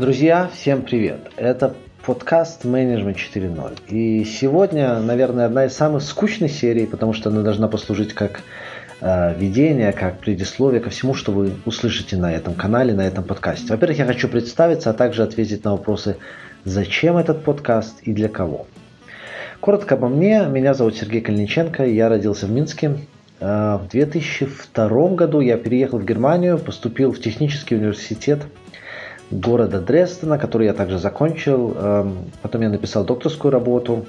Друзья, 0.00 0.48
всем 0.50 0.80
привет! 0.80 1.30
Это 1.36 1.74
подкаст 2.06 2.64
Management 2.64 3.16
4.0. 3.16 3.80
И 3.88 4.24
сегодня, 4.24 4.98
наверное, 4.98 5.44
одна 5.44 5.66
из 5.66 5.74
самых 5.74 6.02
скучных 6.02 6.50
серий, 6.52 6.86
потому 6.86 7.12
что 7.12 7.28
она 7.28 7.42
должна 7.42 7.68
послужить 7.68 8.14
как 8.14 8.40
э, 9.02 9.34
введение, 9.36 9.92
как 9.92 10.18
предисловие 10.20 10.80
ко 10.80 10.88
всему, 10.88 11.12
что 11.12 11.32
вы 11.32 11.52
услышите 11.66 12.16
на 12.16 12.32
этом 12.32 12.54
канале, 12.54 12.94
на 12.94 13.06
этом 13.06 13.24
подкасте. 13.24 13.66
Во-первых, 13.68 13.98
я 13.98 14.06
хочу 14.06 14.28
представиться, 14.28 14.88
а 14.88 14.94
также 14.94 15.22
ответить 15.22 15.64
на 15.64 15.72
вопросы, 15.72 16.16
зачем 16.64 17.18
этот 17.18 17.44
подкаст 17.44 18.00
и 18.00 18.14
для 18.14 18.30
кого. 18.30 18.66
Коротко 19.60 19.96
обо 19.96 20.08
мне. 20.08 20.46
Меня 20.48 20.72
зовут 20.72 20.96
Сергей 20.96 21.20
Кальниченко. 21.20 21.84
Я 21.84 22.08
родился 22.08 22.46
в 22.46 22.50
Минске. 22.50 22.96
Э, 23.38 23.76
в 23.76 23.86
2002 23.90 25.08
году 25.08 25.40
я 25.40 25.58
переехал 25.58 25.98
в 25.98 26.06
Германию, 26.06 26.56
поступил 26.56 27.12
в 27.12 27.20
технический 27.20 27.74
университет 27.74 28.46
города 29.30 29.80
Дрездена, 29.80 30.38
который 30.38 30.66
я 30.66 30.74
также 30.74 30.98
закончил. 30.98 31.74
Эм, 31.76 32.18
потом 32.42 32.62
я 32.62 32.68
написал 32.68 33.04
докторскую 33.04 33.52
работу, 33.52 34.06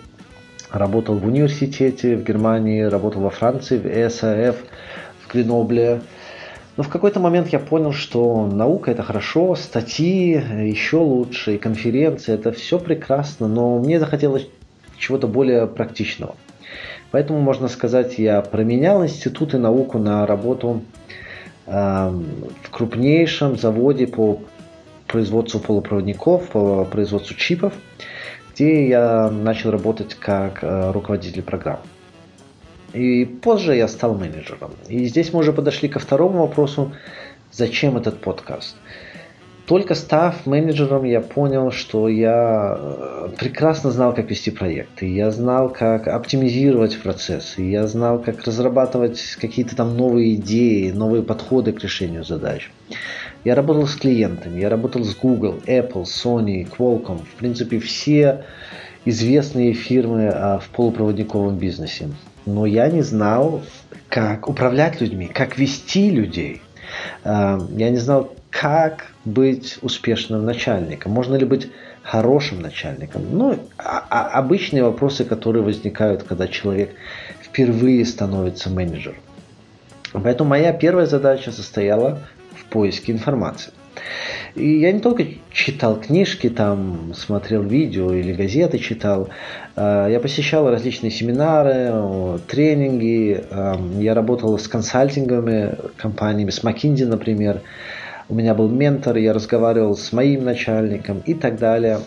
работал 0.72 1.16
в 1.16 1.26
университете 1.26 2.16
в 2.16 2.24
Германии, 2.24 2.82
работал 2.82 3.22
во 3.22 3.30
Франции, 3.30 3.78
в 3.78 3.86
ЭСАФ, 3.86 4.56
в 5.20 5.32
Гренобле. 5.32 6.02
Но 6.78 6.84
в 6.84 6.90
какой-то 6.90 7.20
момент 7.20 7.50
я 7.50 7.60
понял, 7.60 7.92
что 7.92 8.48
наука 8.48 8.92
это 8.92 9.04
хорошо, 9.04 9.56
статьи 9.56 10.42
еще 10.68 10.98
лучше, 10.98 11.56
и 11.56 11.58
конференции 11.58 12.34
это 12.34 12.52
все 12.52 12.80
прекрасно, 12.80 13.48
но 13.48 13.78
мне 13.78 14.00
захотелось 14.00 14.48
чего-то 14.98 15.28
более 15.28 15.68
практичного. 15.68 16.36
Поэтому, 17.12 17.42
можно 17.42 17.68
сказать, 17.68 18.18
я 18.18 18.42
променял 18.42 19.04
институт 19.04 19.54
и 19.54 19.58
науку 19.58 20.00
на 20.00 20.26
работу 20.26 20.82
эм, 21.68 22.26
в 22.64 22.70
крупнейшем 22.70 23.58
заводе 23.58 24.08
по 24.08 24.40
производству 25.12 25.60
полупроводников, 25.60 26.50
по 26.50 26.86
производству 26.86 27.36
чипов, 27.36 27.74
где 28.54 28.88
я 28.88 29.30
начал 29.30 29.72
работать 29.72 30.16
как 30.16 30.64
э, 30.64 30.92
руководитель 30.92 31.44
программ. 31.44 31.80
И 32.94 33.26
позже 33.26 33.76
я 33.76 33.88
стал 33.88 34.16
менеджером. 34.16 34.72
И 34.88 35.06
здесь 35.06 35.32
мы 35.34 35.40
уже 35.40 35.54
подошли 35.54 35.88
ко 35.90 36.00
второму 36.00 36.40
вопросу, 36.40 36.92
зачем 37.52 37.98
этот 37.98 38.20
подкаст. 38.20 38.76
Только 39.66 39.96
став 39.96 40.46
менеджером, 40.46 41.06
я 41.06 41.22
понял, 41.22 41.72
что 41.72 42.10
я 42.10 42.76
э, 42.78 43.30
прекрасно 43.40 43.92
знал, 43.92 44.14
как 44.14 44.30
вести 44.30 44.52
проекты. 44.52 45.08
Я 45.08 45.32
знал, 45.32 45.70
как 45.70 46.08
оптимизировать 46.08 47.02
процессы. 47.02 47.62
Я 47.62 47.88
знал, 47.88 48.20
как 48.20 48.44
разрабатывать 48.44 49.38
какие-то 49.40 49.76
там 49.76 49.96
новые 49.96 50.36
идеи, 50.36 50.92
новые 50.92 51.24
подходы 51.24 51.72
к 51.72 51.82
решению 51.82 52.26
задач. 52.26 52.70
Я 53.44 53.56
работал 53.56 53.88
с 53.88 53.96
клиентами, 53.96 54.60
я 54.60 54.70
работал 54.70 55.04
с 55.04 55.16
Google, 55.16 55.62
Apple, 55.66 56.04
Sony, 56.04 56.68
Qualcomm, 56.70 57.24
в 57.26 57.36
принципе 57.38 57.80
все 57.80 58.46
известные 59.06 59.74
фирмы 59.74 60.28
а, 60.28 60.60
в 60.60 60.70
полупроводниковом 60.70 61.58
бизнесе. 61.58 62.10
Но 62.46 62.68
я 62.68 62.88
не 62.90 63.02
знал, 63.02 63.62
как 64.10 64.48
управлять 64.48 65.02
людьми, 65.02 65.26
как 65.26 65.58
вести 65.58 66.12
людей. 66.12 66.62
А, 67.24 67.60
я 67.76 67.90
не 67.90 67.98
знал, 67.98 68.32
как 68.52 69.08
быть 69.26 69.80
успешным 69.82 70.46
начальником. 70.46 71.12
Можно 71.12 71.36
ли 71.36 71.46
быть 71.46 71.72
хорошим 72.04 72.62
начальником? 72.62 73.24
Ну, 73.32 73.58
а, 73.80 74.06
а 74.10 74.38
обычные 74.38 74.84
вопросы, 74.84 75.26
которые 75.26 75.64
возникают, 75.64 76.24
когда 76.24 76.48
человек 76.48 76.92
впервые 77.42 78.06
становится 78.06 78.70
менеджером. 78.70 79.18
Поэтому 80.14 80.50
моя 80.50 80.74
первая 80.74 81.06
задача 81.08 81.52
состояла 81.52 82.20
поиске 82.72 83.12
информации. 83.12 83.72
И 84.56 84.80
я 84.80 84.92
не 84.92 85.00
только 85.00 85.26
читал 85.52 86.00
книжки, 86.00 86.50
там 86.50 87.14
смотрел 87.14 87.62
видео 87.62 88.14
или 88.14 88.34
газеты 88.34 88.80
читал, 88.80 89.30
а, 89.76 90.08
я 90.08 90.20
посещал 90.20 90.70
различные 90.70 91.12
семинары, 91.12 92.40
тренинги, 92.48 93.44
я 94.00 94.14
работал 94.14 94.58
с 94.58 94.68
консалтинговыми 94.68 95.76
компаниями, 95.98 96.50
с 96.50 96.64
McKinsey, 96.64 97.06
например. 97.06 97.62
У 98.28 98.34
меня 98.34 98.54
был 98.54 98.70
ментор, 98.70 99.18
я 99.18 99.34
разговаривал 99.34 99.96
с 99.96 100.14
моим 100.14 100.46
начальником 100.46 101.22
и 101.26 101.34
так 101.34 101.58
далее, 101.58 102.00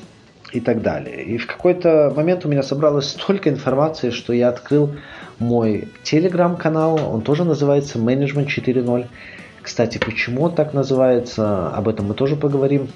и 0.53 0.61
так 0.61 0.83
далее. 0.83 1.23
И 1.23 1.37
в 1.37 1.47
какой-то 1.47 2.13
момент 2.15 2.45
у 2.45 2.49
меня 2.49 2.63
собралось 2.63 3.09
столько 3.09 3.51
информации, 3.51 4.11
что 4.11 4.33
я 4.33 4.49
открыл 4.49 4.95
мой 5.39 5.89
телеграм-канал, 6.03 7.01
он 7.13 7.23
тоже 7.23 7.45
называется 7.45 7.99
Management 7.99 8.47
4.0. 8.47 9.07
Кстати, 9.65 9.97
почему 9.97 10.43
он 10.43 10.55
так 10.55 10.75
называется, 10.75 11.69
об 11.69 11.89
этом 11.89 12.09
мы 12.09 12.15
тоже 12.15 12.37
поговорим 12.37 12.89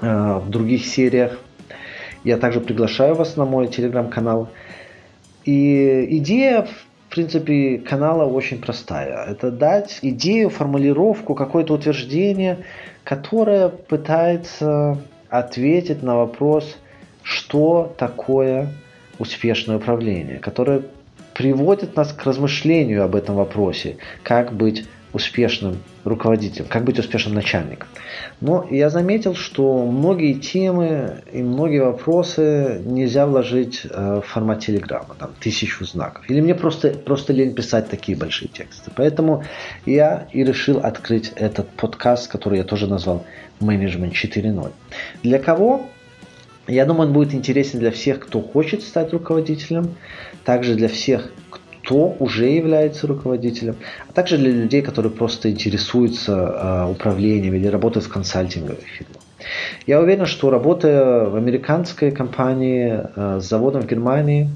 э, 0.00 0.40
в 0.42 0.48
других 0.48 0.86
сериях. 0.86 1.38
Я 2.24 2.38
также 2.38 2.62
приглашаю 2.62 3.14
вас 3.14 3.36
на 3.36 3.44
мой 3.44 3.68
телеграм-канал. 3.68 4.48
И 5.44 6.16
идея, 6.16 6.62
в 6.62 7.14
принципе, 7.14 7.76
канала 7.76 8.24
очень 8.24 8.58
простая. 8.58 9.26
Это 9.26 9.50
дать 9.50 9.98
идею, 10.00 10.48
формулировку, 10.48 11.34
какое-то 11.34 11.74
утверждение, 11.74 12.64
которое 13.04 13.68
пытается 13.68 14.96
ответить 15.28 16.02
на 16.02 16.16
вопрос, 16.16 16.78
что 17.22 17.94
такое 17.98 18.72
успешное 19.18 19.76
управление, 19.76 20.38
которое 20.38 20.84
приводит 21.34 21.96
нас 21.96 22.14
к 22.14 22.24
размышлению 22.24 23.04
об 23.04 23.14
этом 23.14 23.34
вопросе, 23.34 23.98
как 24.22 24.54
быть 24.54 24.86
успешным 25.12 25.78
руководителем, 26.04 26.66
как 26.68 26.84
быть 26.84 26.98
успешным 26.98 27.34
начальником. 27.34 27.88
Но 28.40 28.66
я 28.70 28.90
заметил, 28.90 29.34
что 29.34 29.86
многие 29.86 30.34
темы 30.34 31.22
и 31.32 31.42
многие 31.42 31.82
вопросы 31.82 32.80
нельзя 32.84 33.26
вложить 33.26 33.82
э, 33.84 34.20
в 34.24 34.28
формат 34.28 34.60
телеграмма, 34.60 35.14
там 35.18 35.30
тысячу 35.40 35.84
знаков. 35.84 36.24
Или 36.28 36.40
мне 36.40 36.54
просто, 36.54 36.90
просто 36.90 37.32
лень 37.32 37.54
писать 37.54 37.88
такие 37.88 38.16
большие 38.16 38.48
тексты. 38.48 38.90
Поэтому 38.94 39.44
я 39.84 40.28
и 40.32 40.44
решил 40.44 40.78
открыть 40.78 41.32
этот 41.36 41.68
подкаст, 41.70 42.30
который 42.30 42.58
я 42.58 42.64
тоже 42.64 42.86
назвал 42.86 43.24
«Менеджмент 43.60 44.14
4.0». 44.14 44.70
Для 45.22 45.38
кого? 45.38 45.86
Я 46.66 46.86
думаю, 46.86 47.08
он 47.08 47.12
будет 47.12 47.34
интересен 47.34 47.80
для 47.80 47.90
всех, 47.90 48.20
кто 48.20 48.40
хочет 48.40 48.82
стать 48.82 49.12
руководителем, 49.12 49.96
также 50.44 50.76
для 50.76 50.88
всех, 50.88 51.32
кто 51.90 52.14
уже 52.20 52.46
является 52.46 53.08
руководителем, 53.08 53.74
а 54.08 54.12
также 54.12 54.38
для 54.38 54.52
людей, 54.52 54.80
которые 54.80 55.10
просто 55.10 55.50
интересуются 55.50 56.32
э, 56.32 56.88
управлением 56.88 57.54
или 57.54 57.66
работают 57.66 58.06
в 58.06 58.12
консалтинговых 58.12 58.78
фирмах. 58.78 59.16
Я 59.88 60.00
уверен, 60.00 60.26
что 60.26 60.50
работая 60.50 61.24
в 61.24 61.34
американской 61.34 62.12
компании 62.12 63.00
э, 63.16 63.40
с 63.40 63.48
заводом 63.48 63.82
в 63.82 63.86
Германии, 63.86 64.48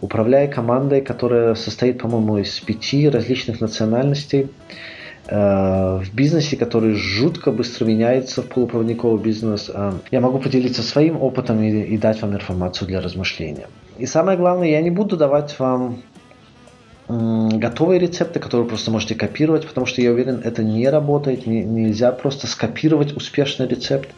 управляя 0.00 0.48
командой, 0.48 1.02
которая 1.02 1.54
состоит, 1.54 2.00
по-моему, 2.02 2.38
из 2.38 2.58
пяти 2.58 3.08
различных 3.08 3.60
национальностей, 3.60 4.48
э, 5.28 6.00
в 6.02 6.14
бизнесе, 6.14 6.56
который 6.56 6.94
жутко 6.94 7.52
быстро 7.52 7.84
меняется 7.84 8.42
в 8.42 8.46
полупроводниковый 8.46 9.22
бизнес, 9.22 9.70
я 10.10 10.20
могу 10.20 10.40
поделиться 10.40 10.82
своим 10.82 11.22
опытом 11.22 11.62
и 11.62 11.96
дать 11.96 12.20
вам 12.22 12.34
информацию 12.34 12.88
для 12.88 13.00
размышления. 13.00 13.68
И 13.98 14.06
самое 14.06 14.36
главное, 14.36 14.68
я 14.68 14.82
не 14.82 14.90
буду 14.90 15.16
давать 15.16 15.56
вам 15.60 16.02
готовые 17.08 18.00
рецепты, 18.00 18.40
которые 18.40 18.68
просто 18.68 18.90
можете 18.90 19.14
копировать, 19.14 19.66
потому 19.66 19.86
что 19.86 20.02
я 20.02 20.10
уверен, 20.10 20.40
это 20.42 20.64
не 20.64 20.88
работает, 20.88 21.46
не, 21.46 21.62
нельзя 21.62 22.10
просто 22.12 22.46
скопировать 22.46 23.16
успешный 23.16 23.68
рецепт, 23.68 24.10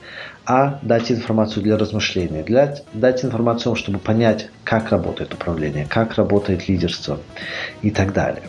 а 0.47 0.79
дать 0.83 1.11
информацию 1.13 1.63
для 1.63 1.77
размышления, 1.77 2.43
для, 2.43 2.77
дать 2.95 3.25
информацию, 3.25 3.75
чтобы 3.75 3.99
понять, 3.99 4.49
как 4.65 4.91
работает 4.91 5.35
управление, 5.35 5.87
как 5.89 6.15
работает 6.15 6.69
лидерство 6.69 7.19
и 7.83 7.91
так 7.91 8.15
далее. 8.15 8.45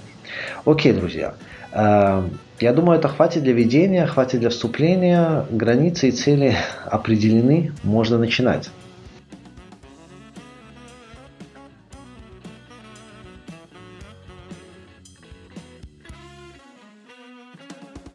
Окей, 0.66 0.94
друзья. 0.94 1.34
Э, 1.74 2.24
я 2.62 2.74
думаю, 2.74 3.00
это 3.00 3.10
хватит 3.10 3.44
для 3.44 3.54
ведения, 3.54 4.06
хватит 4.06 4.40
для 4.40 4.50
вступления. 4.50 5.46
Границы 5.50 6.10
и 6.10 6.12
цели 6.12 6.56
определены, 6.86 7.74
можно 7.84 8.18
начинать. 8.18 8.70